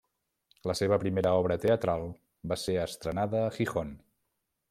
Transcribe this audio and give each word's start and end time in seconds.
La 0.69 0.75
seva 0.79 0.97
primera 1.03 1.33
obra 1.41 1.57
teatral 1.65 2.07
va 2.53 2.59
ser 2.63 2.77
estrenada 2.87 3.45
a 3.51 3.55
Gijón. 3.59 3.93